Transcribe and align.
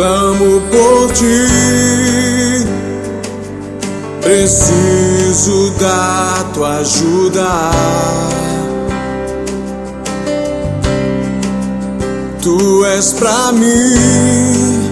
clamo 0.00 0.62
por 0.72 1.12
ti. 1.12 1.44
Preciso 4.22 5.70
da 5.78 6.44
tua 6.54 6.78
ajuda. 6.78 7.70
Tu 12.40 12.84
és 12.86 13.12
pra 13.12 13.52
mim 13.52 14.88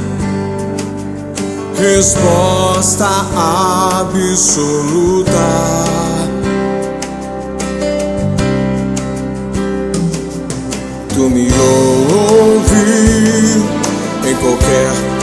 resposta 1.78 3.08
absoluta. 4.12 5.48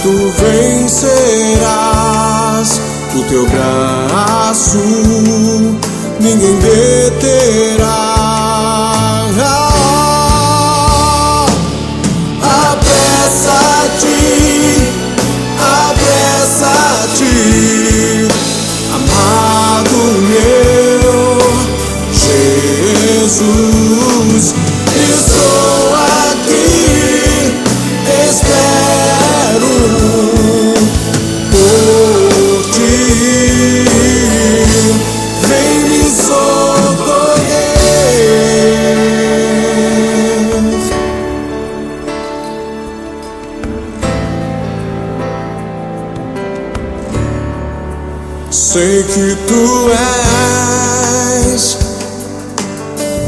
tu 0.00 0.12
vencerás, 0.38 1.60
o 3.16 3.22
teu 3.24 3.44
braço 3.48 4.78
ninguém 6.20 6.54
deterá. 6.60 7.03
Sei 48.54 49.02
que 49.02 49.34
tu 49.48 49.90
és 51.50 51.76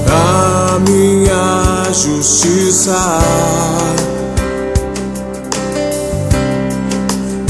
a 0.08 0.78
minha 0.88 1.92
justiça. 1.92 3.18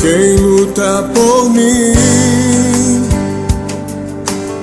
Quem 0.01 0.39
luta 0.39 1.11
por 1.15 1.51
mim 1.51 1.93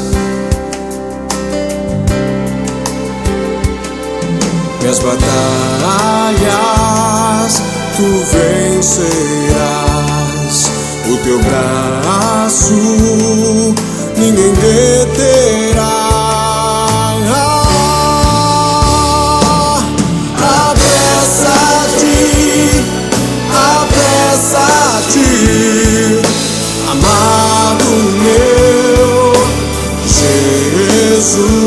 Minhas 4.80 4.98
batalhas 5.00 5.36
tu 7.96 8.04
vencerás, 8.30 9.56
o 11.10 11.16
teu 11.24 11.38
braço 11.38 12.74
ninguém 14.18 14.52
deterá. 14.52 15.96
Apressa-te, 20.68 22.14
apressa-te, 23.80 25.28
amado 26.90 27.88
meu 28.22 29.32
Jesus. 31.16 31.66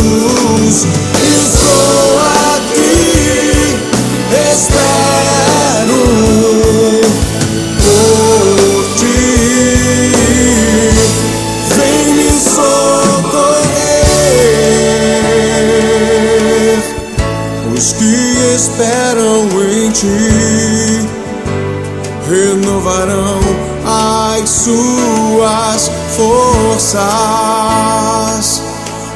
Renovarão 22.89 23.39
as 23.85 24.49
suas 24.49 25.91
forças. 26.15 27.03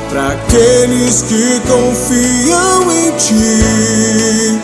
Para 0.09 0.33
aqueles 0.33 1.23
que 1.23 1.59
confiam 1.61 2.91
em 2.91 3.11
ti, 3.17 4.59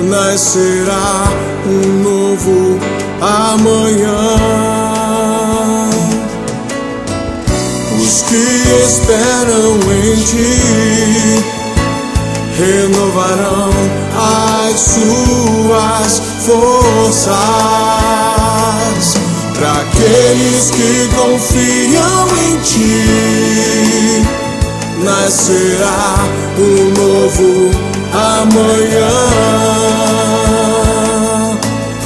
nascerá 0.00 1.28
um 1.66 2.02
novo 2.02 2.80
amanhã. 3.20 4.36
Os 7.96 8.22
que 8.22 8.46
esperam 8.84 9.78
em 9.92 10.16
ti 10.24 11.44
renovarão 12.58 13.70
as 14.16 14.80
suas 14.80 16.12
forças. 16.44 18.05
Aqueles 20.06 20.70
que 20.70 21.08
confiam 21.16 22.28
em 22.38 22.56
ti, 22.60 24.22
nascerá 25.02 26.28
um 26.56 26.92
novo 26.94 27.72
amanhã. 28.12 29.10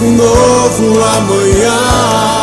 Um 0.00 0.12
novo 0.12 1.05
amanhã. 1.05 2.40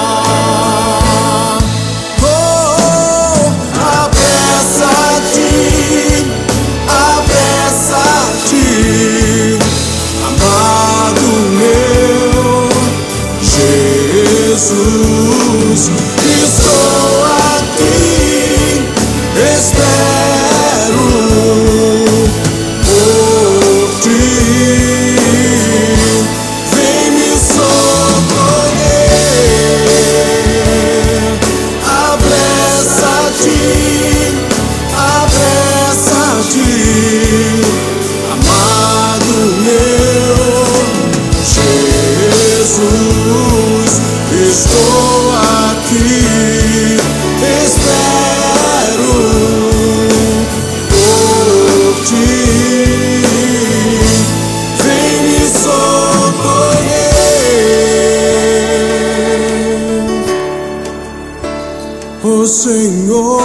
Senhor, 62.48 63.42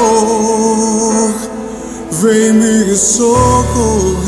vem 2.10 2.52
me 2.52 2.94
socorrer. 2.94 4.22